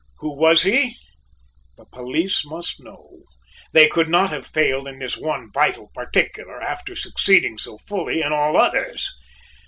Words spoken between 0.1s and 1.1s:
Who was he?